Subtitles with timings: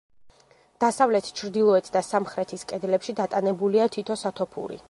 [0.83, 4.79] დასავლეთ, ჩრდილოეთ და სამხრეთის კედლებში დატანებულია თითო სათოფური.